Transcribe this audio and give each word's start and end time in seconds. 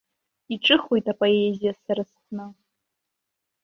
Иҿыхоит 0.53 1.05
апоезиа 1.11 1.73
сара 1.83 2.03
сҟны. 2.11 2.45